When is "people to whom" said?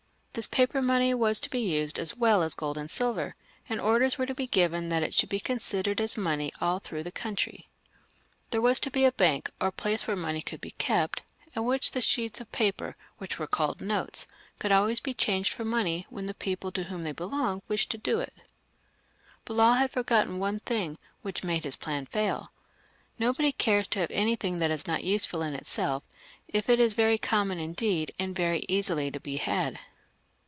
16.33-17.03